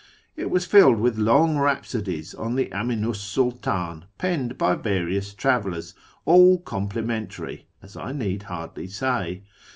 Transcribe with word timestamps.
It 0.35 0.49
was 0.49 0.65
filled 0.65 0.99
with 0.99 1.19
long 1.19 1.59
rhapsodies 1.59 2.33
on 2.33 2.55
the 2.55 2.69
Aminu 2.71 3.13
's 3.13 3.19
Sidtdn 3.21 4.05
penned 4.17 4.57
by 4.57 4.73
various 4.73 5.31
travellers, 5.35 5.93
all 6.25 6.59
compli 6.59 7.05
mentary, 7.05 7.65
as 7.83 7.95
I 7.95 8.11
need 8.11 8.41
hardly 8.49 8.87
say. 8.87 9.43